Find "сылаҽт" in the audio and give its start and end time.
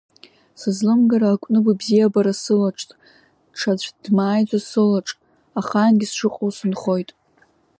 2.41-2.89